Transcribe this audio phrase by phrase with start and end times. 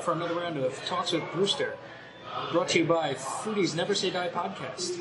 [0.00, 1.76] are for another round of Talks with Brewster,
[2.52, 4.98] brought to you by Foodies Never Say Die podcast.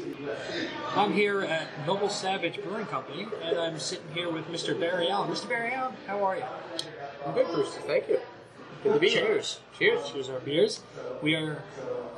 [0.95, 4.77] I'm here at Noble Savage Brewing Company, and I'm sitting here with Mr.
[4.77, 5.31] Barry Allen.
[5.31, 5.47] Mr.
[5.47, 6.43] Barry Allen, how are you?
[7.25, 7.81] I'm good, Brewster.
[7.81, 8.19] Thank you.
[8.83, 9.25] Good to be here.
[9.25, 9.59] Cheers.
[9.77, 10.11] Cheers.
[10.11, 10.81] Cheers our beers.
[11.21, 11.63] We are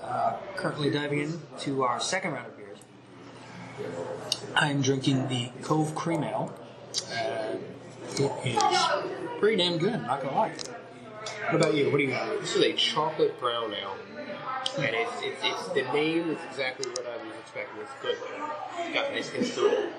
[0.03, 2.79] uh, currently diving into our second round of beers.
[4.55, 6.53] I'm drinking the Cove Cream Ale.
[7.13, 7.57] Uh,
[8.17, 8.83] it is
[9.39, 10.51] pretty damn good, not gonna lie.
[11.45, 11.89] What about you?
[11.91, 12.39] What do you got?
[12.41, 13.95] This is a chocolate brown ale,
[14.77, 17.81] and it's, it's, it's the name is exactly what I was expecting.
[17.81, 18.17] It's good.
[18.79, 19.93] It's got nice hints to it.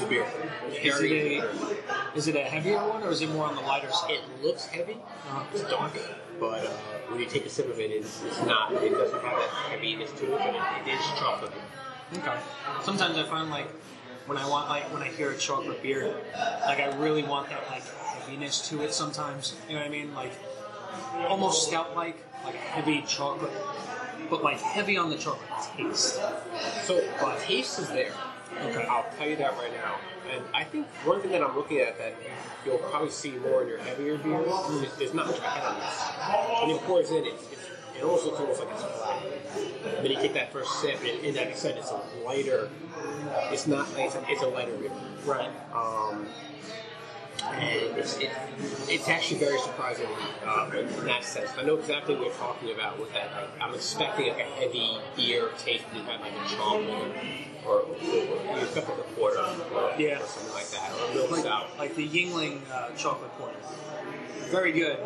[0.00, 0.26] The beer.
[0.70, 3.60] Is Very it, a, is it a heavier one or is it more on the
[3.62, 4.12] lighter side?
[4.12, 4.96] It looks heavy.
[5.28, 5.92] Uh, It's dark,
[6.38, 6.70] but uh,
[7.08, 8.72] when you take a sip of it, it's, it's not.
[8.72, 11.52] It doesn't have that heaviness to it, but it, it is chocolate.
[12.16, 12.38] Okay.
[12.82, 13.66] Sometimes I find like
[14.26, 16.14] when I want like when I hear a chocolate beer,
[16.66, 18.92] like I really want that like heaviness to it.
[18.94, 20.32] Sometimes you know what I mean, like
[21.28, 23.52] almost stout like, like a heavy chocolate,
[24.30, 26.20] but like heavy on the chocolate taste.
[26.82, 28.12] So the taste is there.
[28.62, 28.86] Okay.
[28.86, 29.96] I'll tell you that right now.
[30.32, 32.14] And I think one thing that I'm looking at that
[32.64, 35.64] you'll probably see more in your heavier beers is there's not much of a head
[35.64, 36.00] on this.
[36.62, 39.22] When it pours in, it's, it's, it almost looks almost like it's flat.
[40.02, 42.70] Then you take that first sip, and, and like I said, it's a lighter.
[43.52, 43.86] It's not.
[43.96, 44.90] It's a, it's a lighter beer.
[45.24, 45.50] Right.
[45.72, 46.26] Um,
[47.42, 48.30] and it's, it,
[48.88, 50.06] it's actually very surprising
[50.46, 51.50] um, in that sense.
[51.58, 53.30] I know exactly what you're talking about with that.
[53.34, 57.12] Like, I'm expecting like a heavy beer taste when you had like a chocolate
[57.66, 59.38] or, or you expect like a porter
[59.74, 60.20] or, Yeah.
[60.20, 61.70] or something like that, or a milk stout.
[61.70, 63.56] Like, like the Yuengling uh, chocolate porter.
[64.50, 64.98] Very good.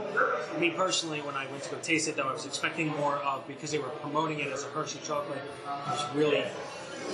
[0.58, 3.46] Me personally, when I went to go taste it, though, I was expecting more of
[3.46, 5.40] because they were promoting it as a Hershey chocolate.
[5.66, 6.44] I was really,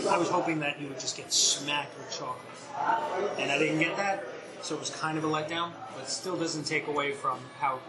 [0.08, 3.96] I was hoping that you would just get smacked with chocolate, and I didn't get
[3.98, 4.24] that.
[4.64, 7.80] So it was kind of a letdown, but still doesn't take away from how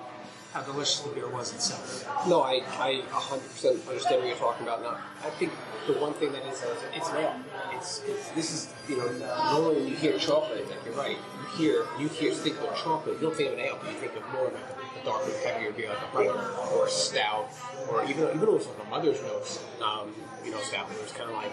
[0.52, 2.08] how delicious the beer was itself.
[2.28, 4.81] No, I, I 100% understand what you're talking about.
[4.81, 5.52] Now, I think
[5.85, 7.35] the one thing that is, uh, it's ale.
[7.74, 9.08] It's, it's, this is, you know,
[9.52, 13.16] normally when you hear chocolate, like you're right, you hear, you hear, think of chocolate,
[13.16, 15.72] you don't think of an ale, but you think of more like a, darker, heavier
[15.74, 17.50] beer, like a porter or a stout,
[17.90, 19.46] or even, even almost like a mother's milk,
[19.84, 21.52] um, you know, stout, where it's kind of like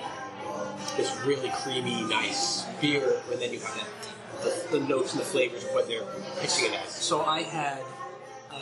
[0.96, 4.11] this really creamy, nice beer, and then you have that,
[4.42, 6.04] the, the notes and the flavors of what they're
[6.40, 6.90] pitching it as.
[6.90, 7.80] So I had,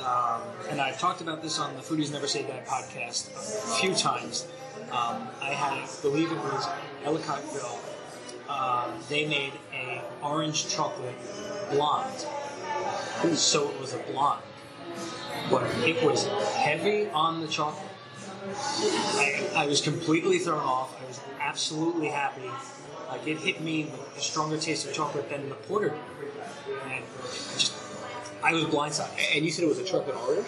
[0.05, 3.95] um, and I've talked about this on the Foodies Never Say Die podcast a few
[3.95, 4.47] times.
[4.91, 6.67] Um, I had, I believe it was
[7.05, 7.79] Ellicottville.
[8.49, 11.15] Um, they made a orange chocolate
[11.71, 12.27] blonde,
[13.37, 14.43] so it was a blonde,
[15.51, 16.27] but it was
[16.57, 17.87] heavy on the chocolate.
[18.43, 21.01] I, I was completely thrown off.
[21.01, 22.49] I was absolutely happy.
[23.09, 25.99] Like it hit me with a stronger taste of chocolate than the porter did.
[26.91, 27.05] And
[27.55, 27.75] just,
[28.43, 29.37] I was blindsided.
[29.37, 30.47] And you said it was a chocolate orange?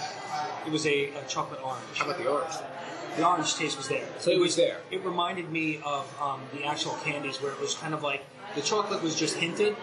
[0.67, 1.85] It was a, a chocolate orange.
[1.97, 2.55] How about the orange?
[3.17, 4.07] The orange taste was there.
[4.19, 4.79] So it was there.
[4.91, 8.61] It reminded me of um, the actual candies where it was kind of like the
[8.63, 9.77] chocolate was just hinted,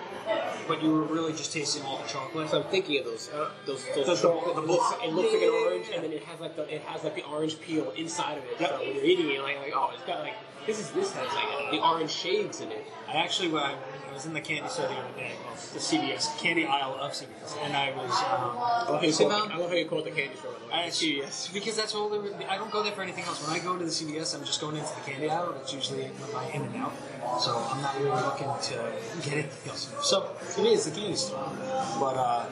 [0.67, 2.49] but you were really just tasting all the chocolate.
[2.49, 4.05] So I'm thinking of those, uh, those, those.
[4.05, 5.95] The- the- chocolate- the it looks, it looks like an orange, yeah.
[5.95, 8.57] and then it has like the, it has like the orange peel inside of it.
[8.59, 8.69] Yep.
[8.69, 10.33] So when you're eating it, like, like oh, it's got like
[10.65, 12.85] this is this has like the orange shades in it.
[13.07, 15.79] I actually, when I, I was in the candy store the other day, well, the
[15.79, 18.11] CVS candy aisle of CVS, and I was.
[18.11, 19.51] I Um, love how you call it.
[19.51, 20.51] I love how you call it the candy store.
[20.51, 20.73] by the way.
[20.73, 22.09] I CVS because that's all.
[22.09, 23.41] There, I don't go there for anything else.
[23.47, 25.53] When I go to the CVS, I'm just going into the candy aisle.
[25.53, 26.93] That's usually my in and out.
[27.39, 28.91] So I'm not really looking to
[29.23, 29.93] get anything else.
[30.01, 31.51] So to me, it's the store.
[31.99, 32.45] But uh,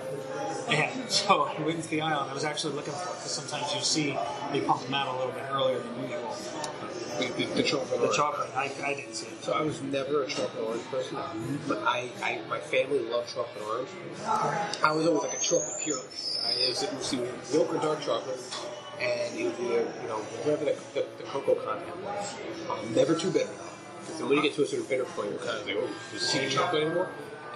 [0.69, 3.31] yeah, so I went into the aisle and I was actually looking for it because
[3.31, 4.17] sometimes you see
[4.51, 6.35] they pump them out a little bit earlier than usual.
[7.19, 7.99] The, the, the chocolate.
[7.99, 9.43] The chocolate, I, I didn't see it.
[9.43, 11.17] So I was never a chocolate orange person,
[11.67, 13.89] but I, I my family loved chocolate orange.
[14.83, 16.39] I was always like a chocolate purist.
[16.45, 18.39] I it was, it was either milk or dark chocolate,
[19.01, 22.35] and it was either you know whatever the, the, the cocoa content was.
[22.69, 23.49] Um, never too bitter.
[24.19, 26.25] When you get to a certain bitter point, you're kind of like, oh, is it
[26.25, 27.09] see chocolate anymore?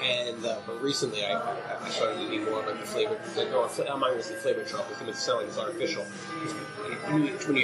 [0.04, 1.40] And uh, but recently, I,
[1.80, 3.20] I started eating more of like the flavored.
[3.38, 4.98] Like, no, I'm not even say flavored chocolate.
[4.98, 6.04] because It's selling it's artificial.
[6.04, 7.56] When you, when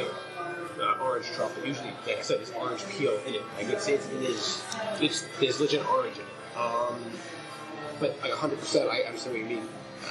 [0.80, 1.66] uh, orange chocolate.
[1.66, 3.42] Usually, like I said, there's orange peel in it.
[3.58, 4.64] Like it's, it's it is
[5.02, 6.58] it's there's legit orange in it.
[6.58, 7.00] Um,
[8.00, 9.68] but like 100, percent I understand what you mean.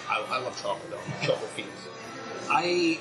[0.08, 1.26] I, I love chocolate though.
[1.26, 1.70] Chocolate fiends.
[2.50, 2.99] I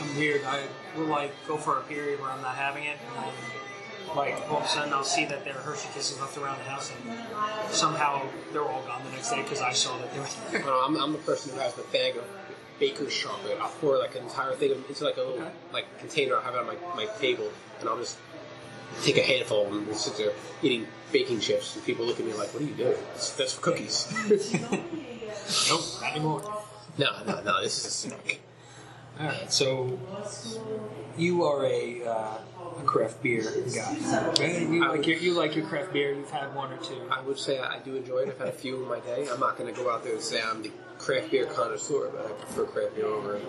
[0.00, 0.44] am weird.
[0.44, 0.66] I
[0.96, 3.32] will like go for a period where I'm not having it, and
[4.14, 6.64] like all of a sudden I'll see that there are Hershey Kisses left around the
[6.64, 8.22] house, and somehow
[8.52, 10.60] they're all gone the next day because I saw that they were I there.
[10.62, 12.24] don't know, I'm, I'm the person who has the bag of
[12.78, 13.58] baker's chocolate.
[13.60, 15.50] I'll pour like an entire thing of- into like a little Okay.
[15.72, 16.36] like container.
[16.36, 17.50] I have it on my, my table,
[17.80, 18.18] and I'll just
[19.02, 20.32] take a handful and just sit there
[20.62, 21.74] eating baking chips.
[21.76, 22.96] And people look at me like, "What are you doing?
[23.12, 24.06] That's, that's for cookies."
[25.68, 26.62] nope, not anymore.
[26.98, 27.62] no, no, no.
[27.62, 28.40] This is a snack.
[29.18, 29.98] All right, so
[31.16, 32.38] you are a, uh,
[32.78, 33.42] a craft beer
[33.74, 33.96] guy.
[34.38, 34.68] Right?
[34.68, 36.12] You I like would- your you like your craft beer.
[36.12, 37.00] You've had one or two.
[37.10, 38.28] I would say I do enjoy it.
[38.28, 39.26] I've had a few in my day.
[39.32, 42.26] I'm not going to go out there and say I'm the craft beer connoisseur, but
[42.26, 43.40] I prefer craft beer over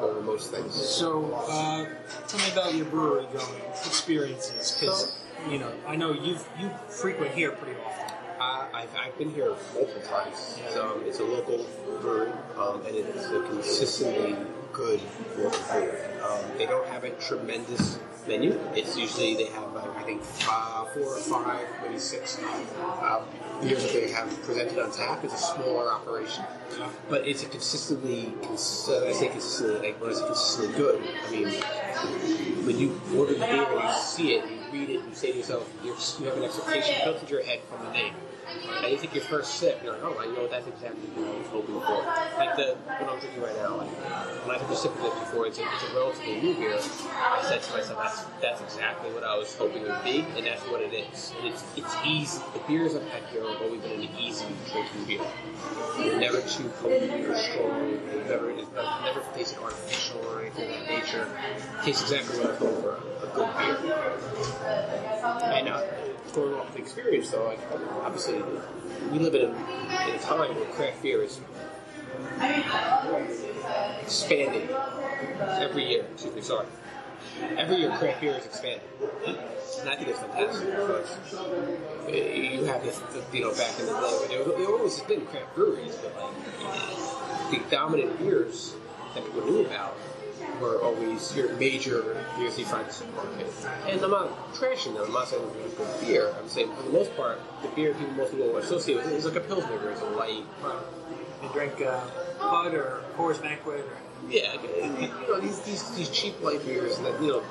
[0.00, 0.72] over most things.
[0.74, 1.86] So, uh,
[2.28, 5.18] tell me about your brewery going experiences, because
[5.50, 8.14] you know I know you you frequent here pretty often.
[8.40, 10.60] Uh, I've, I've been here multiple times.
[10.70, 11.66] So it's a local
[12.00, 14.36] brewery, um, and it's a consistently
[14.78, 15.00] good
[15.34, 15.90] brewery.
[16.22, 17.98] Um, they don't have a tremendous
[18.28, 18.58] menu.
[18.76, 23.24] It's usually they have like, I think five, four or five, maybe six uh,
[23.60, 25.24] beers that they have presented on tap.
[25.24, 26.44] It's a smaller operation,
[27.08, 28.32] but it's a consistently.
[28.44, 29.88] Cons- uh, I say consistently.
[29.88, 31.48] Like when say consistently good, I mean
[32.64, 35.38] when you order the beer and you see it, you read it, you say to
[35.38, 35.92] yourself, you
[36.26, 38.14] have an expectation built into your head from the name.
[38.82, 41.38] And you take your first sip, you're like, oh, I know that's exactly what I
[41.38, 42.00] was hoping for.
[42.38, 43.90] Like the what I'm drinking right now, like,
[44.46, 46.78] when I took a sip of it before, it's a, it's a relatively new beer.
[46.78, 50.46] I said to myself, that's that's exactly what I was hoping it would be, and
[50.46, 51.34] that's what it is.
[51.38, 52.40] And it's it's easy.
[52.54, 55.26] The beers I've had here have always been an easy drinking beer.
[56.18, 57.98] Never too potent or strong.
[58.28, 61.28] Never not- never tasted artificial or anything of that nature.
[61.80, 63.76] It tastes exactly what I was hoping for a good beer.
[65.52, 65.82] And uh,
[66.38, 67.60] going off the experience, though, like
[68.02, 68.42] obviously
[69.12, 71.40] we live in a, in a time where craft beer is
[74.02, 74.68] expanding
[75.38, 76.04] every year.
[76.12, 76.66] Excuse me, sorry.
[77.56, 78.86] Every year, craft beer is expanding,
[79.26, 80.68] and I think it's fantastic
[82.58, 83.00] you have this,
[83.32, 87.50] you know, back in the day, there, there always has been craft breweries, but like
[87.50, 88.74] the dominant beers
[89.14, 89.96] that people knew about
[90.60, 93.92] were always your major beers you find in.
[93.92, 95.04] And I'm not trashing them.
[95.06, 96.34] I'm not saying it's good beer.
[96.38, 99.36] I'm saying for the most part, the beer people most people associate with is like
[99.36, 99.90] a pilsner.
[99.90, 100.44] It's a light.
[101.42, 102.00] You drink uh,
[102.38, 103.80] Bud or Coors Banquet.
[103.80, 107.42] Or, Yeah, you know these these, these cheap light beers that you know.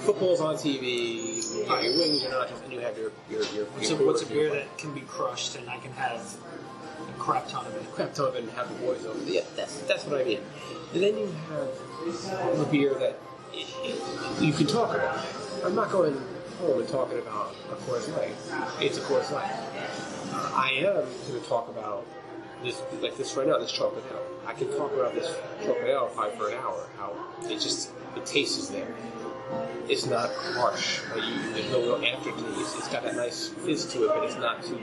[0.00, 1.42] Football's on TV.
[1.56, 3.64] You have your wings and nachos, and you have your your your.
[3.64, 6.65] what's, your a, what's a beer that can be crushed and I can have a
[7.26, 7.92] crap ton of it?
[7.92, 9.18] crap ton of it and have the boys over.
[9.24, 10.40] Yeah, that's that's what I mean.
[10.94, 13.18] And then you have the beer that
[14.40, 15.24] you can talk about.
[15.64, 16.14] I'm not going
[16.60, 18.34] home and talking about a Coors Light.
[18.80, 19.50] It's a Coors Light.
[20.32, 22.06] I am going to talk about
[22.62, 24.22] this, like this right now, this chocolate ale.
[24.46, 26.86] I can talk about this chocolate ale probably for an hour.
[26.96, 27.12] How
[27.44, 28.94] it just the taste is there.
[29.88, 31.00] It's not harsh.
[31.14, 32.76] You, there's no real aftertaste.
[32.78, 34.78] It's got that nice fizz to it, but it's not too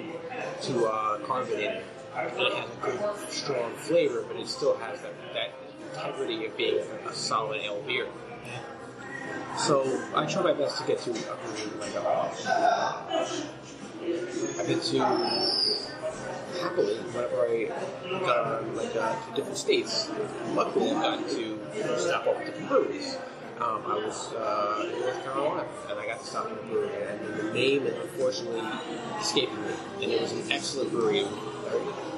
[0.61, 1.83] too uh, carbonated.
[2.15, 2.99] It has a good,
[3.29, 5.49] strong flavor, but it still has that, that
[5.91, 8.07] integrity of being a, solid ale beer.
[9.57, 12.29] So I try my best to get to a brewery like uh,
[14.59, 14.99] I've been to
[16.61, 17.69] happily whenever I
[18.19, 20.09] got around like uh, to different states.
[20.53, 21.59] Luckily, I got to
[21.99, 23.17] stop off at different breweries.
[23.59, 26.89] Um, I was uh, in North Carolina, and I got to stop at a brewery,
[27.07, 28.61] and the name is unfortunately
[29.19, 29.73] escaping me.
[30.01, 31.25] And it was an excellent brewery.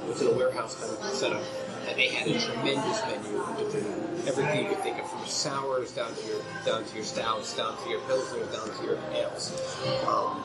[0.05, 1.43] It was a warehouse kind of setup,
[1.87, 6.13] and they had a tremendous menu of everything you could think of, from sours down
[6.13, 9.51] to your down to your stouts, down to your pilsners, down to your ales.
[10.07, 10.43] Um,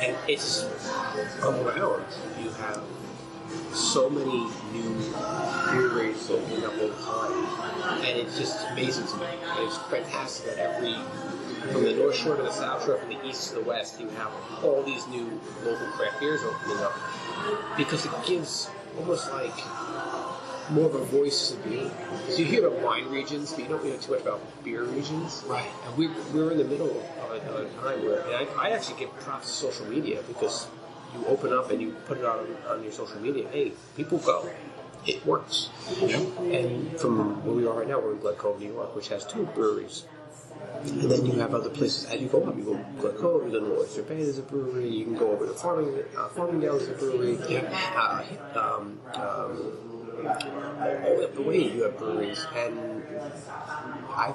[0.00, 0.64] and it's
[1.40, 2.04] around.
[2.42, 2.82] You have
[3.72, 5.14] so many new
[5.70, 9.26] breweries opening up all the time, and it's just amazing to me.
[9.58, 10.96] It's fantastic that every
[11.72, 14.08] from the North Shore to the South Shore, from the East to the West, you
[14.10, 14.30] have
[14.62, 16.94] all these new local craft beers opening up
[17.76, 19.54] because it gives almost like
[20.70, 21.90] more of a voice to beer.
[22.28, 25.44] So you hear about wine regions, but you don't know too much about beer regions.
[25.46, 25.66] Right.
[25.86, 28.70] And we're, we're in the middle of a, of a time where, and I, I
[28.70, 30.66] actually give props to social media because
[31.14, 33.48] you open up and you put it on, on your social media.
[33.48, 34.48] Hey, people go.
[35.06, 35.68] It works.
[36.00, 39.44] And from where we are right now, we're in Glencoe, New York, which has two
[39.54, 40.04] breweries.
[40.82, 42.56] And then you have other places as you go up.
[42.56, 44.88] You go to Glen Cove, you go to Bay, there's a brewery.
[44.88, 47.38] You can go over to Farming, uh, Farmingdale, there's a brewery.
[47.96, 48.22] Uh,
[48.54, 49.94] um, um,
[50.24, 53.02] all up the way you have breweries, and
[54.10, 54.32] I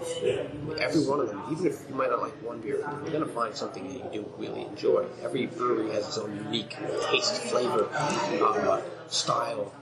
[0.80, 3.56] every one of them, even if you might not like one beer, you're gonna find
[3.56, 5.06] something that you do really enjoy.
[5.24, 6.76] Every brewery has its own unique
[7.10, 9.74] taste, flavor, uh, style.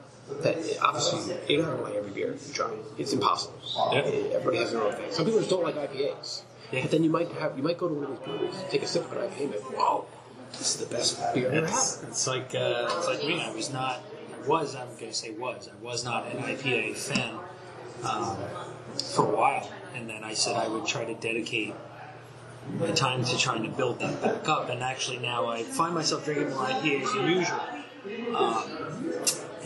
[0.41, 2.71] That obviously you don't like every beer you try.
[2.97, 3.59] It's impossible.
[3.93, 3.99] Yeah.
[3.99, 5.11] Everybody has their own thing.
[5.11, 6.41] Some people just don't like IPAs.
[6.71, 6.81] Yeah.
[6.81, 8.87] But then you might have you might go to one of these breweries, take a
[8.87, 10.05] sip of an IPA, and be like, "Whoa,
[10.51, 13.41] this is the best beer I've ever had." It's, it's like uh, it's like me.
[13.41, 14.01] I was not.
[14.33, 14.75] I was.
[14.75, 15.69] I'm going to say was.
[15.69, 17.39] I was not an IPA fan
[18.03, 18.37] um,
[19.13, 21.73] for a while, and then I said I would try to dedicate
[22.79, 24.69] my time to trying to build that back up.
[24.69, 28.35] And actually, now I find myself drinking more IPAs than usual.
[28.35, 28.76] Um,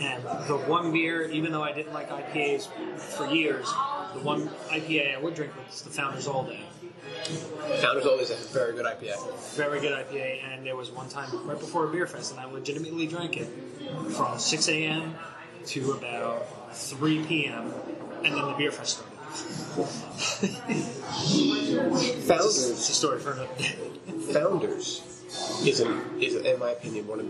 [0.02, 2.66] and the one beer, even though I didn't like IPAs
[2.98, 3.66] for years,
[4.14, 6.60] the one IPA I would drink was the Founders All Day.
[7.80, 9.54] Founders always a very good IPA.
[9.54, 12.46] Very good IPA, and there was one time right before a beer fest, and I
[12.46, 13.48] legitimately drank it
[14.10, 15.14] from 6 a.m.
[15.66, 17.72] to about 3 p.m.,
[18.24, 19.12] and then the beer fest started.
[22.26, 23.76] Founders, It's a story for another day.
[24.32, 25.11] Founders
[25.64, 27.26] is, an, is in my opinion, one of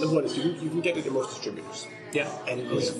[0.00, 2.30] the one is you, can- you can get it in most distributors, Yeah.
[2.48, 2.90] and it is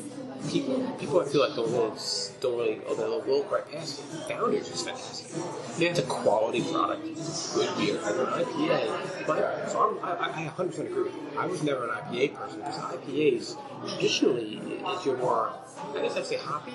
[0.50, 0.80] people.
[0.99, 1.92] People I feel like don't really
[2.40, 4.04] don't really oh they'll right past it.
[4.28, 5.42] Founders is fantastic.
[5.78, 5.90] Yeah.
[5.90, 7.07] It's a quality product.
[7.07, 7.97] It's good beer.
[7.97, 9.26] An IPA.
[9.26, 11.38] But, so I'm, I, I 100% agree with you.
[11.38, 13.57] I was never an IPA person because IPAs
[13.90, 14.57] traditionally
[14.97, 15.52] is your more
[15.95, 16.73] I guess I'd say hoppy.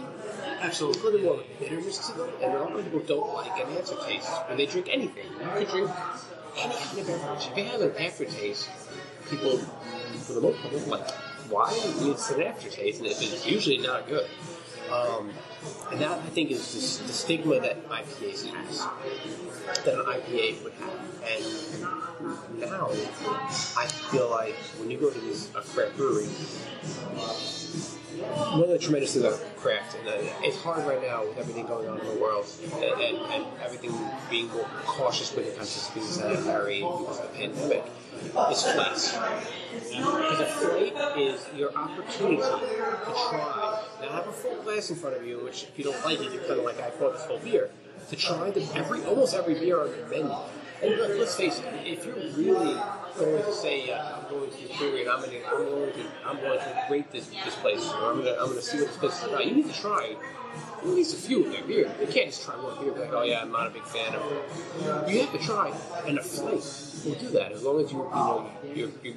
[0.61, 1.01] Absolutely.
[1.01, 3.77] a little bit more bitterness to them, and a lot of people don't like an
[3.77, 5.25] aftertaste when they drink anything.
[5.31, 5.91] You could drink
[6.57, 7.47] any beverage.
[7.51, 8.69] If you have an aftertaste,
[9.29, 11.11] people, for the most part, don't like
[11.49, 14.27] why it's an aftertaste, and it's usually not good.
[14.91, 15.31] Um,
[15.91, 18.85] and that, I think, is this, the stigma that IPAs has,
[19.83, 20.93] that an IPA would have.
[21.25, 22.89] And now,
[23.77, 26.27] I feel like when you go to these a craft brewery,
[28.17, 31.65] one of the tremendous things about craft, and uh, it's hard right now with everything
[31.65, 33.91] going on in the world, and, and, and everything
[34.29, 37.83] being more cautious when it comes to being sanitary because of the pandemic,
[38.51, 39.17] is flights.
[39.71, 43.83] Because a flight is your opportunity to try.
[44.01, 46.31] Now, have a full glass in front of you, which if you don't like it,
[46.31, 47.69] you're kind of like, I bought this whole beer.
[48.09, 50.35] To try the, every almost every beer on the menu.
[50.83, 52.77] And let, let's face it, if you're really
[53.17, 56.37] going to say, uh, I'm going to and I'm going to, I'm going to, I'm
[56.37, 58.87] going to rate this, this place, or I'm going to, I'm going to see what
[58.87, 60.15] this place is about, you need to try
[60.79, 61.91] at least a few of their beer.
[61.99, 64.31] You can't just try one beer like, oh yeah, I'm not a big fan of
[64.31, 65.11] it.
[65.11, 65.73] You have to try,
[66.07, 66.63] and a flight
[67.05, 69.15] will do that as long as you, you know, you're, you're,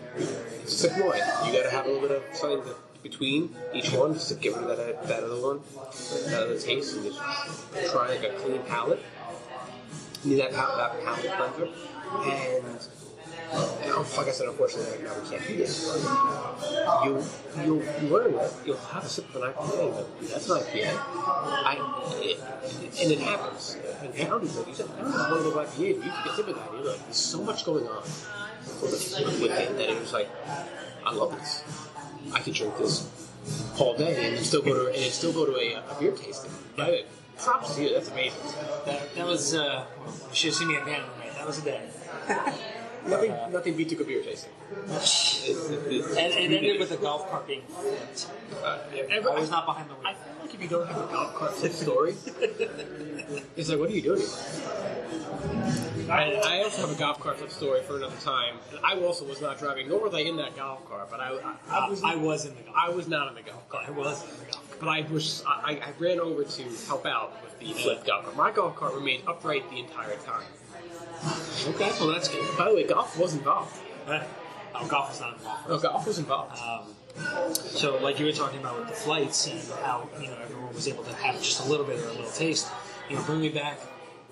[1.04, 1.20] wine.
[1.46, 4.34] You got to have a little bit of something to, between each one just to
[4.34, 5.60] get rid of that, that other one,
[6.26, 7.20] that other taste, and just
[7.90, 9.02] try like a clean palate.
[10.24, 11.68] You need that, that palate cleanser,
[12.24, 12.88] and
[13.52, 15.86] like I said, unfortunately, right now we can't do this.
[17.04, 17.24] You
[17.64, 20.94] you you learn that you'll have a sip of an IPA, but that's an IPA.
[20.94, 22.40] I it,
[23.00, 23.78] and it happens.
[24.02, 25.78] And Founders, like you said, Founders is one of those IPAs.
[25.78, 26.72] You can get sip of that.
[26.72, 30.28] You're like, there's so much going on with, with it that it was like,
[31.04, 31.64] I love this.
[32.34, 33.08] I could drink this
[33.78, 36.50] all day and then still go to and still go to a, a beer tasting.
[36.76, 37.06] Right?
[37.38, 37.94] Props to you.
[37.94, 38.40] That's amazing.
[38.84, 41.34] That, that was, uh, well, you should have seen me at Banner night.
[41.34, 41.88] That was a day.
[43.06, 44.52] Nothing nothing beats a beer tasting.
[44.70, 48.28] And it ended with a golf cart being flipped.
[48.62, 48.78] Uh,
[49.12, 50.06] I was not behind the wheel.
[50.06, 52.14] I feel like if you don't have a golf cart flip story,
[53.56, 54.22] it's like, what are you doing?
[56.10, 58.56] And I also have a golf cart flip story for another time.
[58.70, 61.30] And I also was not driving, nor was I in that golf cart, but I,
[61.34, 63.86] I, I was I was in the golf I was not in the golf cart.
[63.86, 64.80] I was in the golf cart.
[64.80, 68.36] But I was I, I ran over to help out with the flip golf cart.
[68.36, 70.44] My golf cart remained upright the entire time.
[71.68, 72.56] Okay, well that's good.
[72.56, 73.76] By the way, golf was involved.
[74.06, 74.22] Uh,
[74.74, 75.68] oh, golf was not involved.
[75.68, 76.58] No, golf was involved.
[76.60, 76.94] Um,
[77.52, 80.86] so, like you were talking about with the flights and how you know everyone was
[80.86, 82.68] able to have just a little bit or a little taste.
[83.10, 83.80] You know, bring me back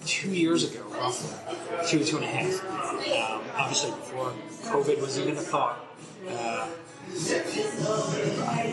[0.05, 1.31] two years ago, roughly
[1.89, 2.65] two two and a half.
[2.65, 4.33] Um, obviously, before
[4.65, 5.85] COVID was even a thought.
[6.29, 6.69] Uh,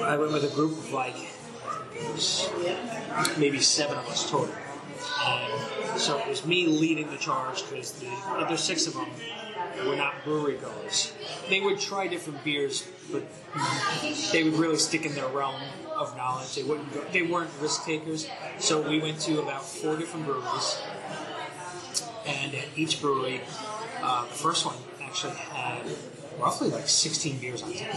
[0.03, 1.15] I went with a group of like
[3.37, 4.53] maybe seven of us total.
[5.97, 9.07] So it was me leading the charge because the other six of them
[9.87, 11.13] were not brewery goers.
[11.49, 13.23] They would try different beers, but
[14.31, 15.61] they would really stick in their realm
[15.95, 16.55] of knowledge.
[16.55, 18.27] They wouldn't go, they weren't risk takers.
[18.59, 20.81] So we went to about four different breweries,
[22.25, 23.41] and at each brewery,
[24.01, 25.83] uh, the first one actually had
[26.39, 27.93] roughly like 16 beers on tap.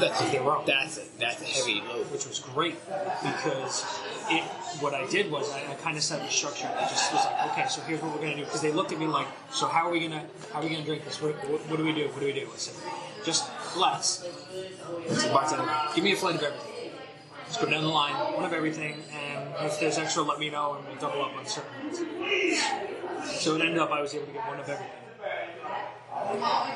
[0.00, 0.58] That's They were.
[0.66, 2.10] that's a, that's a heavy load.
[2.10, 2.76] which was great
[3.22, 3.84] because
[4.30, 4.42] it.
[4.80, 6.66] What I did was I, I kind of set the structure.
[6.76, 8.44] I just was like, okay, so here's what we're gonna do.
[8.44, 10.84] Because they looked at me like, so how are we gonna how are we gonna
[10.84, 11.22] drink this?
[11.22, 12.08] What, what, what do we do?
[12.08, 12.48] What do we do?
[12.52, 12.74] I said,
[13.24, 13.48] just.
[13.76, 16.90] I said, bartender, give me a flight of everything.
[17.46, 20.74] Let's go down the line, one of everything, and if there's extra, let me know,
[20.74, 21.98] and we'll double up on certain ones.
[23.40, 24.90] So it ended up I was able to get one of everything,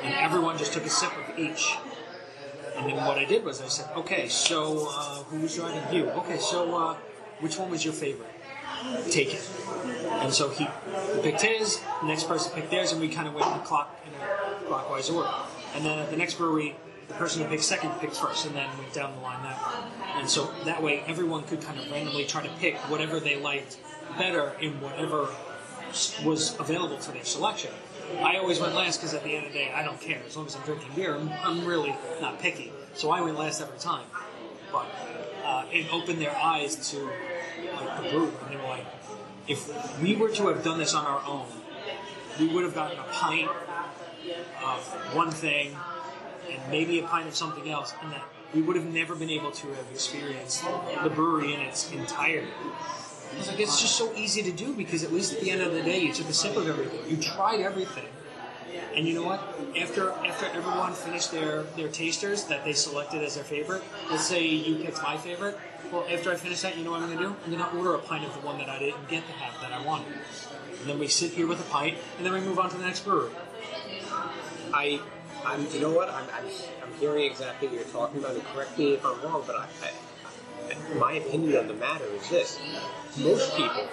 [0.03, 1.77] and everyone just took a sip of each.
[2.77, 6.09] And then what I did was I said, okay, so uh, who was driving you?
[6.11, 6.95] Okay, so uh,
[7.41, 8.31] which one was your favorite?
[9.11, 9.51] Take it.
[10.21, 10.69] And so he,
[11.23, 14.13] picked his, the next person picked theirs, and we kind of went the clock in
[14.21, 15.31] a clockwise order.
[15.75, 16.77] And then at the next brewery,
[17.09, 19.91] the person who picked second picked first, and then went down the line that way.
[20.17, 23.79] And so that way, everyone could kind of randomly try to pick whatever they liked
[24.17, 25.29] better in whatever
[26.25, 27.71] was available for their selection.
[28.21, 30.19] I always went last because at the end of the day, I don't care.
[30.27, 32.73] As long as I'm drinking beer, I'm, I'm really not picky.
[32.95, 34.07] So I went last every time.
[34.73, 34.87] but
[35.45, 36.99] uh, it opened their eyes to
[37.75, 38.87] like the brew, and they were like,
[39.47, 41.47] if we were to have done this on our own,
[42.39, 43.49] we would have gotten a pint
[44.65, 44.81] of
[45.15, 45.77] one thing
[46.51, 48.23] and maybe a pint of something else, and that
[48.55, 50.65] we would have never been able to have experienced
[51.03, 52.49] the brewery in its entirety.
[53.33, 55.63] I was like, it's just so easy to do because at least at the end
[55.63, 57.01] of the day, you took a sip of everything.
[57.09, 58.07] You tried everything.
[58.95, 59.41] And you know what?
[59.81, 64.45] After after everyone finished their, their tasters that they selected as their favorite, let's say
[64.45, 65.57] you picked my favorite.
[65.93, 67.37] Well, after I finish that, you know what I'm going to do?
[67.45, 69.61] I'm going to order a pint of the one that I didn't get to have
[69.63, 70.13] that I wanted.
[70.81, 72.85] And then we sit here with a pint, and then we move on to the
[72.85, 73.31] next brewery.
[74.73, 75.01] I,
[75.47, 76.11] I'm, you know what?
[76.11, 76.45] I'm, I'm,
[76.83, 79.67] I'm hearing exactly what you're talking about, and correct me if I'm wrong, but I,
[79.83, 79.91] I,
[80.99, 82.59] my opinion on the matter is this:
[83.19, 83.87] most people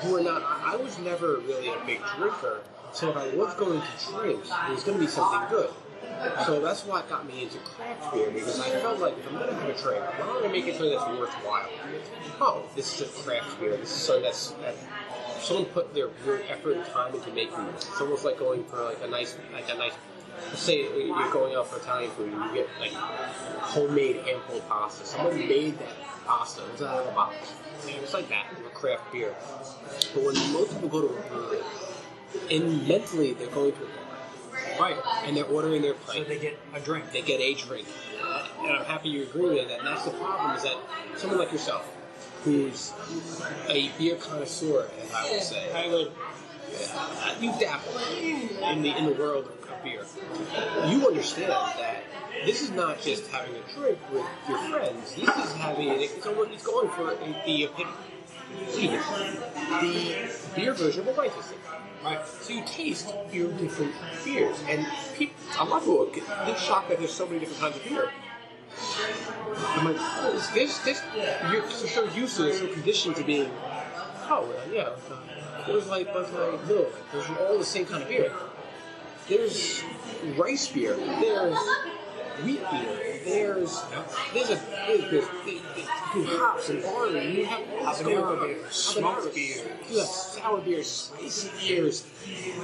[0.00, 2.60] who are not, I was never really a big drinker,
[2.92, 5.70] so if I was going to drink, it was going to be something good.
[6.44, 9.54] So that's what got me into craft beer because I felt like if I'm to
[9.54, 11.68] have a drink, why don't I make it something that's worthwhile?
[12.40, 13.76] Oh, this is a craft beer.
[13.76, 14.74] This is something that's that
[15.40, 17.88] someone put their real effort and time into making this.
[17.88, 19.92] It's almost like going for like a nice, like a nice.
[20.48, 24.66] Let's say you're going out for Italian food and you get like homemade hand pulled
[24.68, 25.04] pasta.
[25.06, 25.92] Someone made that
[26.26, 26.62] pasta.
[26.64, 27.36] It was uh, out of a box.
[27.86, 29.34] It's like that with a craft beer.
[30.14, 31.58] But when most people go to a brewery,
[32.50, 33.96] and mentally they're going to a bar,
[34.78, 34.96] Right.
[35.24, 37.10] and they're ordering their plate So they get a drink.
[37.12, 37.86] they get a drink.
[38.62, 39.78] And I'm happy you agree with that.
[39.78, 40.76] And that's the problem is that
[41.16, 41.86] someone like yourself,
[42.44, 42.92] who's
[43.68, 46.12] a beer connoisseur, as I would say, I would.
[46.94, 47.98] uh, you dabble
[48.62, 50.04] in the in the world of beer.
[50.88, 52.02] You understand that
[52.44, 55.14] this is not just having a drink with your friends.
[55.14, 57.92] This is having it's, almost, it's going for the epitome.
[58.64, 58.98] Excuse me.
[59.80, 61.58] The beer version of a tasting.
[62.02, 62.26] Right.
[62.26, 66.06] So you taste your different beers, and people, a lot of people
[66.46, 68.10] get shocked that there's so many different kinds of beer.
[69.52, 69.96] I'm like,
[70.34, 71.02] this, this, this
[71.50, 73.50] you're so used to it, so conditioned to being,
[74.28, 74.90] oh, well, yeah,
[75.64, 77.12] Coors Light, Bud Light, Miller Lite.
[77.12, 78.32] Those are all the same kind of beer.
[79.28, 79.82] There's
[80.36, 80.94] rice beer.
[80.96, 81.56] There's
[82.44, 83.20] wheat beer.
[83.24, 83.82] There's
[84.34, 85.26] there's a there's, there's,
[86.14, 87.38] hops and barley.
[87.38, 89.56] You have Habanero beer, smoked beer.
[89.90, 92.06] You have sour beers, spicy beers.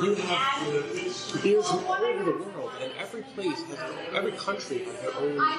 [0.02, 3.78] You have beers from all over the world, and every place has
[4.14, 5.58] every country has their own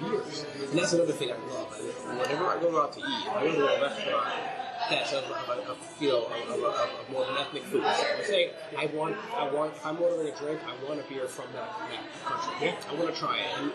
[0.00, 0.46] beers.
[0.70, 1.72] And that's another thing I love.
[2.20, 4.57] Whenever I go out to eat, I go to a restaurant
[4.90, 7.62] that's of, of, of, of you know of, of, of, of more of an ethnic
[7.64, 7.82] food.
[7.82, 11.04] So let's say I want I want if I'm ordering a drink, I want a
[11.04, 12.74] beer from that, that country.
[12.90, 13.72] I want to try it, and,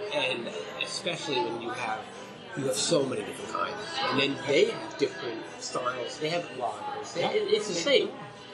[0.47, 1.99] and especially when you have
[2.58, 3.76] you have so many different kinds,
[4.12, 6.19] and then they have different styles.
[6.19, 7.13] They have lagers.
[7.15, 8.10] They, it- it's the same,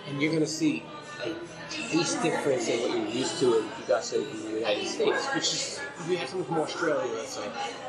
[0.08, 0.84] and you're gonna see
[1.26, 1.36] a
[1.69, 5.26] taste difference in what you're used to in you got say in the United States,
[5.36, 7.45] which is if you have something from Australia, let's say,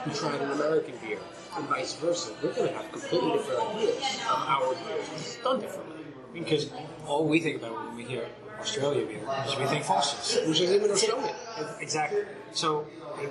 [0.06, 1.20] you tried an American beer,
[1.56, 2.32] and vice versa.
[2.42, 5.08] They're gonna have completely different ideas of our beers.
[5.14, 6.70] It's done differently, Because
[7.06, 8.26] all we think about when we hear
[8.60, 10.46] Australia beer is we think Foster's.
[10.48, 11.34] which is even Australian.
[11.80, 12.24] Exactly.
[12.52, 12.86] So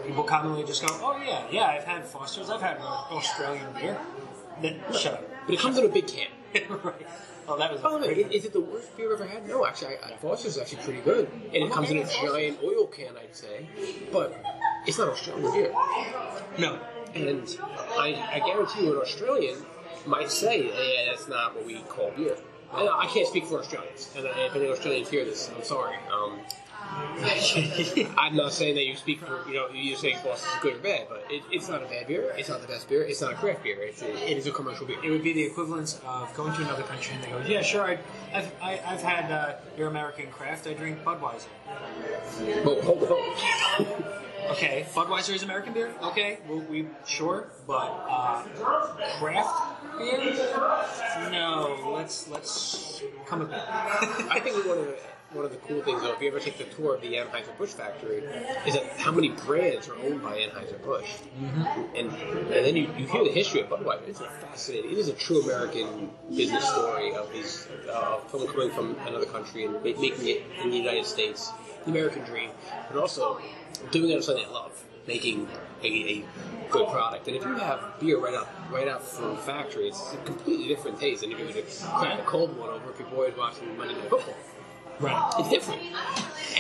[0.06, 2.50] people commonly just go, "Oh yeah, yeah, I've had Foster's.
[2.50, 3.98] I've had Australian beer."
[4.62, 5.24] Then shut up.
[5.46, 6.28] But it comes in a big can.
[6.84, 7.08] right.
[7.48, 7.82] Oh, that was.
[7.82, 9.48] By the way, is it the worst beer I've ever had?
[9.48, 11.30] No, actually, I, I, Foster's is actually pretty good.
[11.54, 13.68] And it comes in a giant oil can, I'd say.
[14.12, 14.40] But
[14.86, 15.74] it's not Australian beer.
[16.60, 16.80] no.
[17.28, 17.58] And
[17.98, 19.58] I, I guarantee you, an Australian
[20.06, 22.38] might say, yeah, that's not what we call beer.
[22.74, 24.12] And I can't speak for Australians.
[24.16, 25.96] And if any Australians hear this, I'm sorry.
[26.12, 26.40] Um,
[28.18, 31.08] I'm not saying that you speak for, you know, you say Foster's good or bad,
[31.10, 32.34] but it, it's not a bad beer.
[32.38, 33.04] It's not the best beer.
[33.04, 33.78] It's not a craft beer.
[33.82, 34.98] It's a, it is a commercial beer.
[35.04, 37.84] It would be the equivalent of going to another country and they go, "Yeah, sure,
[37.84, 38.00] I,
[38.34, 40.66] I've I, I've had uh, your American craft.
[40.68, 41.48] I drink Budweiser."
[42.64, 44.14] Hold on.
[44.50, 45.94] Okay, Budweiser is American beer.
[46.02, 48.42] Okay, well, we sure, but uh,
[49.20, 50.34] craft beer?
[51.32, 53.58] No, let's let's come with me.
[53.60, 54.98] I think one of the
[55.32, 57.56] one of the cool things, though, if you ever take the tour of the Anheuser
[57.58, 58.24] Busch factory,
[58.66, 61.06] is that how many brands are owned by Anheuser Busch,
[61.40, 61.96] mm-hmm.
[61.96, 64.08] and and then you, you hear the history of Budweiser.
[64.08, 64.92] It's a fascinating.
[64.92, 69.66] It is a true American business story of these uh, someone coming from another country
[69.66, 71.52] and making it in the United States,
[71.86, 72.50] the American dream,
[72.92, 73.40] but also
[73.92, 75.48] doing it on something they love, making
[75.84, 76.26] a, a
[76.72, 77.28] good product.
[77.28, 80.68] And if you have beer right out right out from the factory, it's a completely
[80.68, 83.26] different taste than if you were to crack a cold one over if your boy
[83.26, 84.36] is watching Monday Night Football.
[85.00, 85.34] Right.
[85.40, 85.82] It's different.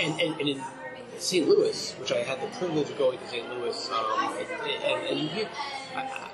[0.01, 0.63] And, and, and in
[1.17, 1.47] St.
[1.47, 3.49] Louis, which I had the privilege of going to St.
[3.49, 4.37] Louis, um,
[4.85, 5.49] and, and, you hear,
[5.95, 6.25] I, I-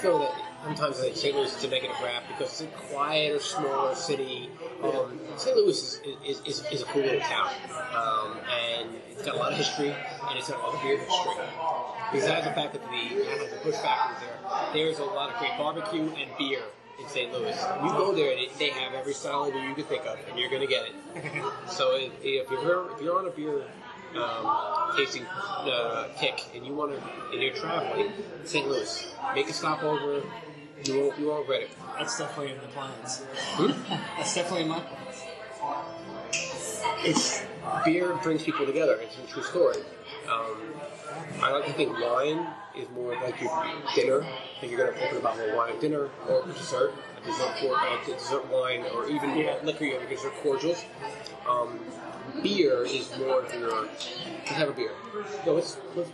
[0.00, 0.32] feel that
[0.64, 1.34] sometimes think St.
[1.34, 4.48] Louis is a negative rap because it's a quieter, smaller city.
[4.82, 5.56] Um, St.
[5.56, 7.50] Louis is, is, is, is a cool little town,
[7.94, 10.98] um, and it's got a lot of history, and it's got a lot of beer
[10.98, 11.32] history.
[12.12, 16.02] besides the fact that the a bush factory there, there's a lot of great barbecue
[16.02, 16.62] and beer
[17.00, 17.32] in St.
[17.32, 17.56] Louis.
[17.82, 20.38] You go there, they, they have every style of beer you can think of, and
[20.38, 21.42] you're gonna get it.
[21.68, 23.62] so if, if you're if you're on a beer
[24.16, 28.12] um, tasting uh, kick and you want to and you're traveling,
[28.44, 28.68] St.
[28.68, 30.22] Louis, make a stopover.
[30.84, 31.70] You won't you won't regret it.
[31.98, 33.24] That's definitely in the plans.
[33.32, 33.72] Hmm?
[34.16, 35.24] That's definitely in my plans.
[37.04, 37.44] it's
[37.84, 38.98] beer brings people together.
[39.00, 39.78] It's a true story.
[40.28, 40.56] Um,
[41.42, 43.50] I like to think wine is more like your
[43.94, 44.26] dinner.
[44.60, 47.26] Think you're going to open about a bottle of wine at dinner or dessert, a
[47.26, 49.56] dessert, uh, dessert wine, or even Yeah.
[49.62, 50.84] liquor, you have dessert cordials.
[51.48, 51.78] Um,
[52.42, 53.82] beer is more of your.
[53.82, 54.92] Let's have a beer.
[55.44, 56.10] No, let's let's,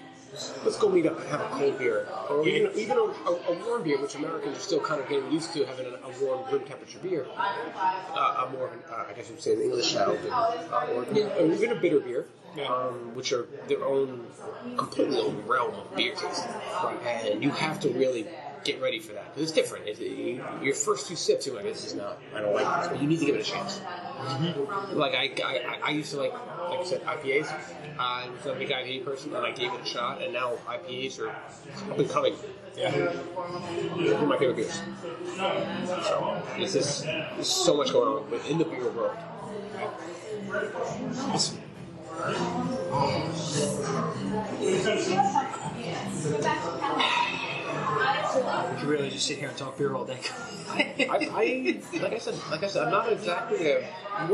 [0.64, 3.82] let's go meet up and have a cold beer, or even even a, a, warm
[3.82, 6.64] beer, which Americans are still kind of getting used to having a, a warm room
[6.64, 7.26] temperature beer.
[7.36, 10.86] Uh, a more, of an, uh, I guess you'd say, an English style beer, uh,
[10.94, 12.26] or, or even a bitter beer.
[12.66, 14.26] Um, which are their own
[14.76, 16.48] completely own realm of beer taste,
[17.04, 18.26] and you have to really
[18.64, 19.86] get ready for that because it's different.
[19.86, 22.18] It, it- your first two sips, you're like, "This is not.
[22.34, 23.78] I don't like this," but you need to give it a chance.
[23.78, 24.96] Mm-hmm.
[24.98, 27.52] Like I, I, I used to like, like I said, IPAs.
[27.98, 31.18] I was a big IPA person, and I gave it a shot, and now IPAs
[31.20, 32.34] are up and coming.
[32.76, 32.90] Yeah.
[32.90, 33.10] They're
[34.14, 34.80] one of my favorite beers.
[35.36, 39.16] So it's just there's so much going on within the beer world.
[41.32, 41.58] Awesome.
[48.70, 50.18] We could really just sit here and talk beer all day.
[50.68, 53.88] I, I like I said, like I said, I'm not exactly a.
[54.16, 54.26] I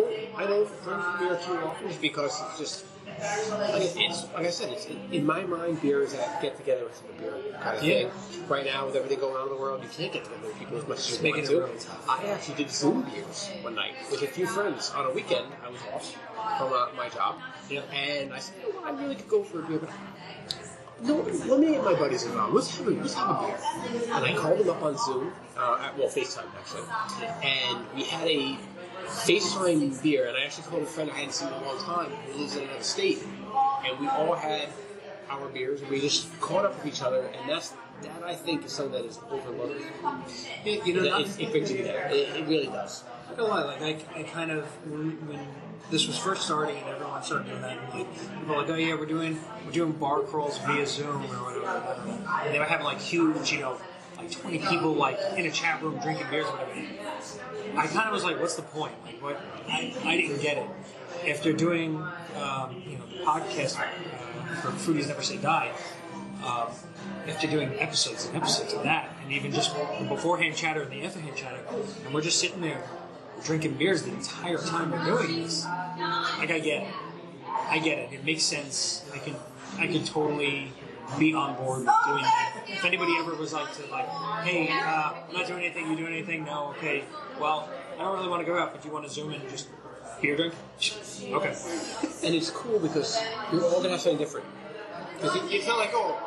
[0.47, 2.85] don't, drink beer too often because it's just.
[3.19, 6.97] Like it's like I said, it's in my mind, beer is that get together with
[6.97, 8.09] some beer kind of Yeah.
[8.11, 8.49] thing.
[8.49, 10.77] Right now, with everything going on in the world, you can't get together with people
[10.77, 11.59] as much as you want to.
[11.61, 11.73] really.
[12.09, 15.47] I actually did Zoom beers one night with a few friends on a weekend.
[15.65, 16.13] I was off
[16.59, 17.37] from uh, my job,
[17.71, 17.81] Yeah.
[17.93, 19.91] and I said, you know what, I really could go for a beer, but
[21.03, 22.55] no, let me my buddies involved.
[22.55, 23.59] Let's have a let's have a beer.
[24.15, 26.83] And I called them up on Zoom, uh, at- well FaceTime actually,
[27.43, 28.57] and we had a
[29.07, 30.27] FaceTime beer.
[30.29, 32.57] And I actually called a friend I hadn't seen in a long time who lives
[32.57, 33.23] in another state,
[33.87, 34.69] and we all had
[35.29, 37.21] our beers, and we just caught up with each other.
[37.27, 39.83] And that's that I think is something that is overlooked.
[40.65, 42.09] you know, it, it brings you together.
[42.11, 43.05] It, it really does.
[43.31, 43.83] I don't know, like
[44.15, 45.41] I, I kind of when, when
[45.91, 48.95] this was first starting and everyone started doing that, like people were like, oh yeah,
[48.95, 51.97] we're doing we're doing bar crawls via Zoom or whatever,
[52.45, 53.79] and they were having like huge, you know,
[54.17, 57.79] like twenty people like in a chat room drinking beers, or whatever.
[57.79, 58.95] I kind of was like, what's the point?
[59.05, 59.41] Like, what?
[59.69, 60.69] I, I didn't get it.
[61.25, 61.97] If they're doing,
[62.37, 65.73] um, you know, the podcast uh, for Foodies Never Say Die,
[66.47, 66.69] um,
[67.29, 71.03] after doing episodes and episodes of that, and even just the beforehand chatter and the
[71.05, 71.61] afterhand chatter,
[72.05, 72.83] and we're just sitting there
[73.45, 75.65] drinking beers the entire time we're doing this.
[75.65, 76.89] Like, I get it.
[77.69, 78.13] I get it.
[78.13, 79.05] It makes sense.
[79.13, 79.35] I can,
[79.79, 80.73] I can totally
[81.19, 82.65] be on board with doing that.
[82.69, 84.07] If anybody ever was like to like,
[84.45, 85.91] hey, uh, I'm not doing anything.
[85.91, 86.45] You doing anything?
[86.45, 86.75] No.
[86.79, 87.05] Okay.
[87.41, 89.41] Well, I don't really want to go out, but do you want to zoom in
[89.41, 89.69] and just
[90.21, 90.55] beer drink?
[91.23, 91.55] Okay.
[92.25, 93.21] And it's cool because
[93.53, 94.47] you're all gonna have something different.
[95.23, 96.19] it- It's not like oh,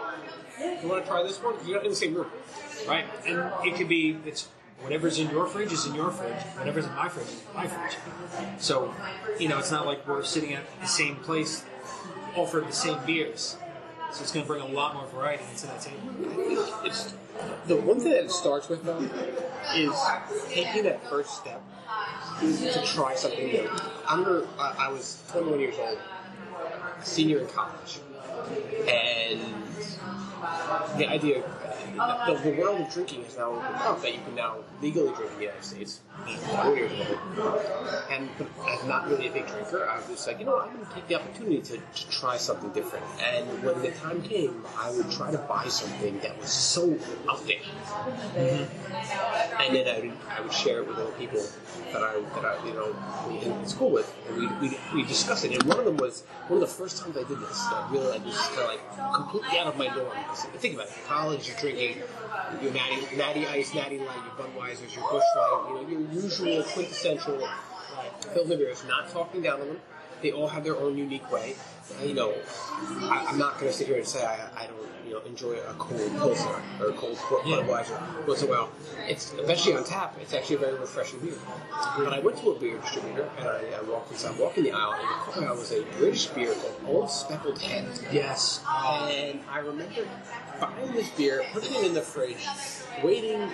[0.59, 1.55] you want to try this one?
[1.65, 2.27] You're not in the same room.
[2.87, 3.05] Right.
[3.25, 4.47] And it could be it's
[4.81, 6.41] whatever's in your fridge is in your fridge.
[6.57, 7.97] Whatever's in my fridge is in my fridge.
[8.59, 8.93] So,
[9.39, 11.65] you know, it's not like we're sitting at the same place,
[12.35, 13.57] offered the same beers.
[14.11, 15.99] So it's going to bring a lot more variety into that table.
[16.83, 17.13] It's
[17.67, 19.07] the one thing that it starts with though
[19.75, 19.93] is
[20.49, 21.61] taking that first step
[22.41, 23.69] to try something new.
[24.07, 24.25] I'm
[24.57, 25.99] I was 21 years old,
[27.03, 27.99] senior in college,
[28.88, 29.41] and
[30.97, 31.43] the idea,
[31.99, 35.13] uh, the, the world of drinking has now opened up that you can now legally
[35.15, 36.02] drink in the United States.
[36.23, 36.91] 21 years
[37.38, 37.60] old,
[38.12, 38.30] and
[38.67, 40.93] as not really a big drinker, I was just like, you know, I'm going to
[40.93, 43.06] take the opportunity to, to try something different.
[43.21, 46.97] And when the time came, I would try to buy something that was so
[47.30, 49.62] out there mm-hmm.
[49.62, 51.41] and then I would, I would share it with other people
[51.91, 52.95] that I that I you know
[53.41, 55.52] in, school with, and we we we discuss it.
[55.54, 57.58] And one of them was one of the first times I did this.
[57.60, 60.17] I really like this is kind of like completely out of my norm.
[60.58, 60.93] Think about it.
[61.08, 62.04] College, you're drinking
[62.62, 66.63] your natty, natty ice, natty light, your Budweisers, your Busch Light, you know, your usual
[66.63, 67.47] quintessential
[68.34, 68.84] Pilsner beers.
[68.88, 69.82] Not talking down on them.
[70.21, 71.55] They all have their own unique way.
[72.03, 72.34] You know,
[73.01, 74.77] I, I'm not going to sit here and say I, I don't,
[75.08, 78.69] you know, enjoy a cold Pilsner or a cold Budweiser once in a while.
[79.08, 80.15] It's especially on tap.
[80.21, 81.34] It's actually a very refreshing beer.
[81.97, 84.93] But I went to a beer distributor and I, I walked inside, walking the aisle,
[85.34, 87.88] and the aisle was a British beer called Old Speckled Hen.
[88.12, 88.63] Yes.
[88.67, 90.08] And I remember
[90.62, 92.45] buying this beer, putting it in the fridge,
[93.03, 93.49] waiting,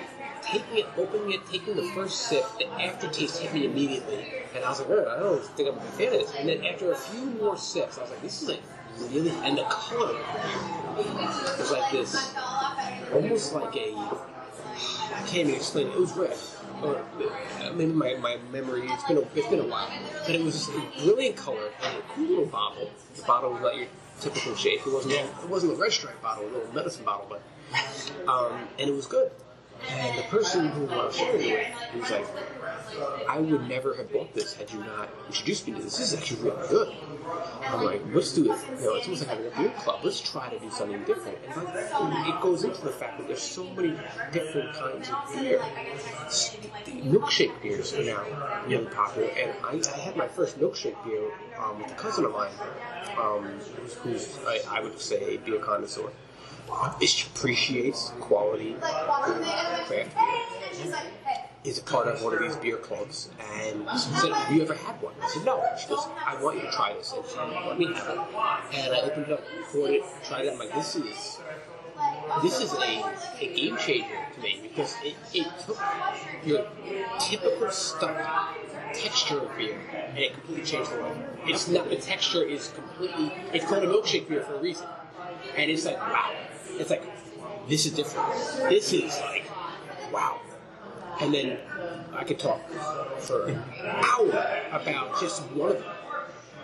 [0.45, 2.45] taking it, opening it, taking the first sip.
[2.57, 5.81] The aftertaste hit me immediately, and I was like, "Oh, I don't think I'm a
[5.81, 8.49] fan of this." And then after a few more sips, I was like, "This is
[8.49, 8.61] like
[9.11, 10.15] really, and the color
[11.57, 12.33] was like this,
[13.13, 13.93] almost like a.
[15.13, 15.93] I can't even explain it.
[15.93, 16.37] It was red.
[16.83, 18.85] Or uh, maybe my, my memory.
[18.85, 19.89] It's been a, it's been a while,
[20.25, 22.89] but it was a brilliant color and a cool little bottle.
[23.15, 23.87] The bottle was like your
[24.19, 24.81] typical shape.
[24.85, 27.41] It wasn't it wasn't a red stripe bottle, a little medicine bottle, but
[28.27, 29.31] um, and it was good.
[29.89, 32.25] And the person who I was sharing it with, he was like,
[33.29, 35.97] I would never have bought this had you not introduced me to this.
[35.97, 36.95] This is actually really good.
[37.65, 38.59] I'm like, let's do it.
[38.79, 39.99] You know, it's almost like having a beer club.
[40.03, 41.37] Let's try to do something different.
[41.47, 43.97] And like, it goes into the fact that there's so many
[44.31, 45.59] different kinds of beer.
[47.03, 51.81] Milkshake beers are now really popular, and I, I had my first milkshake beer um,
[51.81, 52.51] with a cousin of mine,
[53.19, 53.43] um,
[54.01, 56.11] who's, I, I would say a beer connoisseur.
[57.01, 58.75] It appreciates quality
[59.85, 60.95] craft beer
[61.63, 63.29] is a part of one of these beer clubs,
[63.63, 66.57] and she said, "Have you ever had one?" I said, "No." She goes, "I want
[66.57, 68.19] you to try this." And she let me have it,
[68.73, 70.53] and I opened it up, poured it, tried it.
[70.53, 71.39] I'm like, "This is."
[72.41, 73.05] This is a,
[73.39, 75.77] a game changer to me because it, it took
[76.43, 76.65] your
[77.17, 78.17] typical stuck
[78.93, 79.77] texture of beer
[80.09, 81.11] and it completely changed the way.
[81.45, 84.87] It's not the texture is completely it's called a milkshake beer for a reason.
[85.57, 86.33] And it's like wow.
[86.79, 87.03] It's like
[87.67, 88.29] this is different.
[88.69, 89.45] This is like
[90.11, 90.39] wow.
[91.21, 91.57] And then
[92.13, 92.69] I could talk
[93.19, 94.29] for an hour
[94.71, 95.91] about just one of them.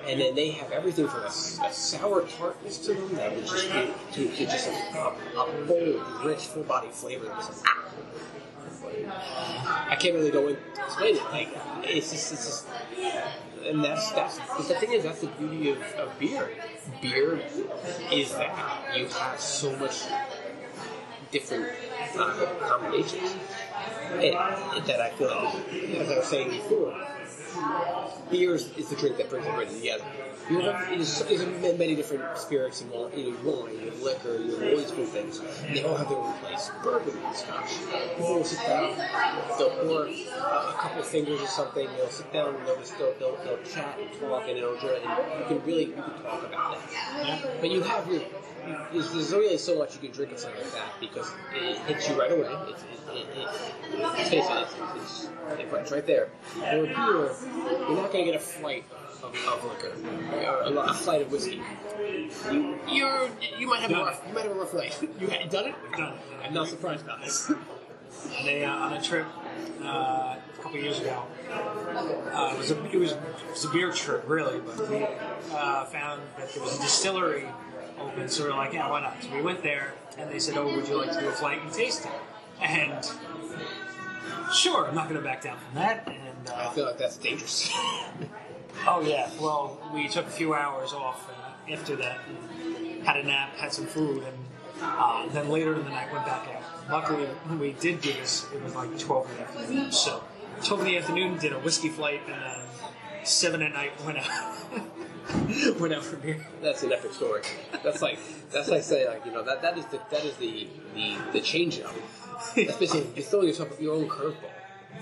[0.08, 3.72] And then they have everything from a, a sour tartness to them that would just
[3.72, 7.26] be to, to just a, a, bold, rich, full body flavor.
[7.26, 7.46] Like,
[9.08, 9.88] ah.
[9.90, 11.24] I can't really go and explain it.
[11.26, 11.50] Like
[11.84, 12.68] it's just, it's just,
[13.66, 16.50] and that's that's the thing is that's the beauty of, of beer.
[17.02, 17.42] Beer
[18.12, 20.04] is that you have so much
[21.32, 21.68] different
[22.18, 23.36] uh, combinations
[24.18, 26.94] that I feel like, as I was saying before,
[28.30, 30.04] beer is, is the drink that brings everybody together.
[30.50, 34.52] You know, there's, many different spirits and wine, you know, wine, you have liquor, you
[34.52, 35.40] have all these different things.
[35.40, 36.72] And they all have their own place.
[36.84, 37.70] Bourbon scotch.
[38.18, 38.98] People will sit down,
[39.58, 43.64] they'll pour a, couple fingers or something, they'll sit down and they'll they'll, they'll, they'll
[43.64, 47.26] chat and talk and it'll and you can really you can talk about that.
[47.26, 47.40] Yeah.
[47.62, 48.22] But you have your
[48.92, 52.10] there's, there's only so much you can drink of something like that because it hits
[52.10, 52.48] you right away.
[52.70, 54.50] It's, it, it, it, let's it, it's,
[54.96, 55.30] it's,
[55.82, 56.30] it's right there.
[56.58, 58.86] Or beer, you're not to get a flight
[59.24, 59.94] of, of liquor
[60.34, 61.62] or a, a flight of whiskey.
[62.52, 64.98] You you're, you might have a rough you might have a rough night.
[65.20, 65.76] You had done it?
[65.98, 66.14] Done.
[66.44, 67.52] I'm not surprised about this.
[68.40, 69.26] on a, uh, on a trip
[69.82, 71.24] uh, a couple years ago.
[71.50, 73.20] Uh, it, was a, it, was, it
[73.50, 75.06] was a beer trip, really, but we
[75.52, 77.48] uh, found that there was a distillery
[78.00, 79.22] open, so we were like, yeah, why not?
[79.22, 81.62] So we went there, and they said, oh, would you like to do a flight
[81.62, 82.12] and taste it?
[82.62, 83.06] And
[84.54, 86.08] sure, I'm not going to back down from that.
[86.08, 87.70] And I feel like that's dangerous.
[88.88, 93.24] oh yeah, well, we took a few hours off uh, after that, and had a
[93.24, 94.38] nap, had some food, and
[94.82, 96.90] uh, then later in the night went back out.
[96.90, 99.92] Luckily, when we did do this, it was like 12 in the afternoon.
[99.92, 100.24] So
[100.64, 102.60] 12 in the afternoon, did a whiskey flight, and then
[103.24, 104.54] seven at night went out.
[105.80, 106.46] went out for beer.
[106.62, 107.42] That's an epic story.
[107.84, 108.20] That's like
[108.52, 111.42] that's like saying like you know that that is the that is the the the
[111.42, 111.94] change up.
[112.56, 114.51] That's basically you're throwing yourself your own curveball.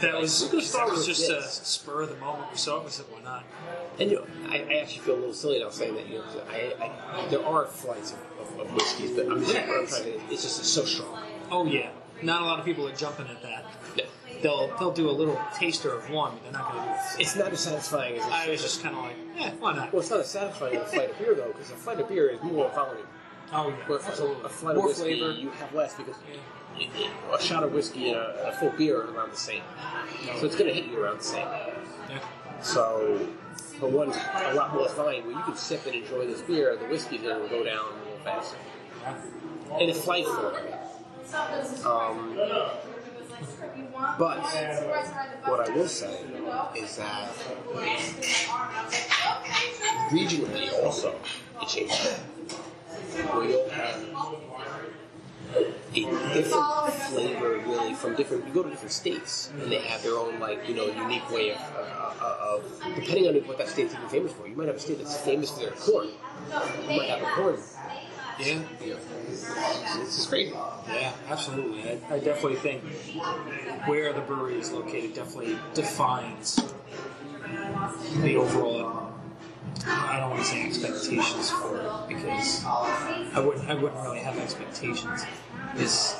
[0.02, 2.52] That was, We're gonna start that was just a spur of the moment.
[2.52, 3.43] We saw it, we said, why not?
[3.99, 6.08] And you know, I, I actually feel a little silly now saying that.
[6.08, 9.80] You know, I, I there are flights of, of, of whiskeys, but I'm just what
[9.80, 10.13] I'm trying to.
[10.32, 11.21] It's just it's so strong.
[11.52, 11.89] Oh yeah,
[12.21, 13.65] not a lot of people are jumping at that.
[13.97, 14.06] Yeah.
[14.41, 17.21] They'll they'll do a little taster of one, but they're not going to do it.
[17.21, 18.23] It's not as satisfying as.
[18.23, 19.91] I was just kind of like, yeah, why not?
[19.91, 22.08] well, it's not as satisfying as a flight of beer though, because a flight of
[22.08, 23.06] beer is more volume.
[23.52, 24.45] Oh yeah, a, absolutely.
[24.45, 25.32] a flight More of whiskey, flavor.
[25.34, 26.39] you have less because it-
[27.34, 29.63] a shot of whiskey and a, a full beer are around the same.
[30.39, 31.48] So it's going to hit you around the same.
[32.10, 32.20] Yeah.
[32.62, 33.28] So,
[33.80, 36.86] but one's a lot more fine where you can sip and enjoy this beer, the
[36.86, 38.58] whiskey's going to go down a little faster.
[39.02, 39.80] Yeah.
[39.80, 40.56] In a flight form.
[41.86, 42.36] Um,
[44.18, 44.39] but
[45.46, 46.24] what I will say
[46.76, 47.32] is that
[50.10, 51.15] regionally also
[51.62, 52.18] it changes.
[53.32, 54.49] Where you'll have
[55.56, 60.18] a different flavor really from different you go to different states and they have their
[60.18, 63.94] own like you know unique way of, uh, uh, of depending on what that state's
[63.94, 67.10] even famous for you might have a state that's famous for their corn you might
[67.10, 67.58] have a corn
[68.40, 68.60] Yeah.
[69.28, 70.54] it's, it's just crazy
[70.92, 71.84] Yeah, absolutely.
[71.84, 72.84] I, I definitely think
[73.86, 76.60] where the brewery is located definitely defines
[78.22, 78.79] the overall.
[79.86, 83.70] I don't want to say expectations for it because I wouldn't.
[83.70, 85.24] I wouldn't really have expectations.
[85.78, 86.16] Is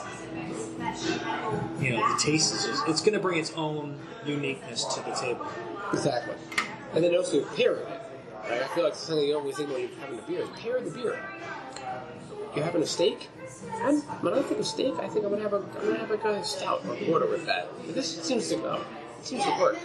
[1.80, 2.88] you know the taste is just.
[2.88, 5.48] It's going to bring its own uniqueness to the table.
[5.92, 6.36] exactly
[6.94, 8.02] and then also pairing it
[8.50, 10.82] Like, I feel like something you always think when you're having a beer is pair
[10.82, 11.20] the beer.
[12.56, 13.30] You're having a steak.
[13.84, 16.10] I'm, when I think of steak, I think I'm gonna have a I'm gonna have
[16.10, 17.68] like a stout or porter with that.
[17.86, 18.82] But this seems to go.
[19.20, 19.78] It seems to work.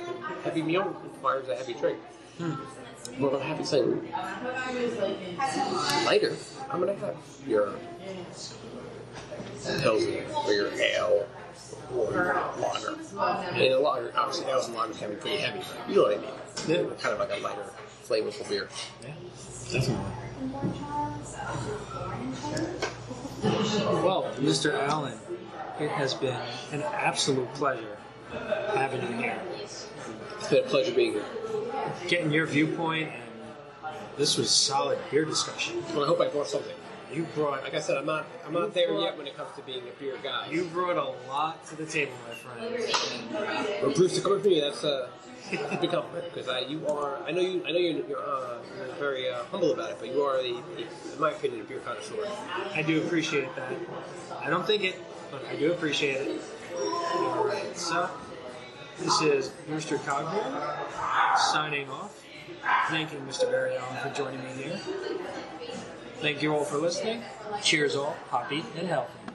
[0.44, 1.98] Heavy meal requires a heavy drink.
[2.38, 2.54] Hmm.
[3.18, 4.10] Well, I'm having something
[6.04, 6.34] lighter,
[6.70, 7.74] I'm gonna have your
[9.64, 11.26] pilsner or your ale
[11.94, 12.98] or your lager.
[13.52, 15.60] And a lager, obviously, ales and lagers can be pretty heavy.
[15.60, 16.30] But you know what I mean?
[16.66, 16.94] Yeah.
[17.00, 17.66] Kind of like a lighter,
[18.06, 18.68] flavorful beer.
[19.02, 19.14] Yeah,
[19.70, 20.04] definitely.
[24.02, 24.74] Well, Mr.
[24.88, 25.18] Allen,
[25.78, 26.36] it has been
[26.72, 27.96] an absolute pleasure
[28.74, 29.40] having you here.
[29.62, 29.86] It's
[30.50, 31.24] been a pleasure being here.
[32.08, 33.22] Getting your viewpoint, and
[34.16, 35.82] this was solid beer discussion.
[35.94, 36.74] Well, I hope I brought something.
[37.12, 39.62] You brought Like I said, I'm not I'm not there yet when it comes to
[39.62, 40.48] being a beer guy.
[40.50, 43.84] you brought a lot to the table, my friend.
[43.84, 44.60] Or Bruce to come with me.
[44.60, 45.08] That's uh,
[45.52, 48.58] a big compliment because I you are I know you I know you're, you're, uh,
[48.76, 51.64] you're very uh, humble about it, but you are the, the in my opinion a
[51.64, 52.26] beer connoisseur.
[52.74, 53.72] I do appreciate that.
[54.40, 56.40] I don't think it, but I do appreciate it.
[56.76, 58.10] All right, so
[58.98, 59.98] this is Mr.
[59.98, 62.24] Cogburn signing off.
[62.88, 63.50] Thanking Mr.
[63.50, 64.80] Barry Allen for joining me here.
[66.20, 67.22] Thank you all for listening.
[67.62, 69.33] Cheers all, happy and healthy.